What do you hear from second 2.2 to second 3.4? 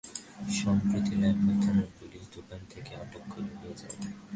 দোকান থেকে তাঁকে আটক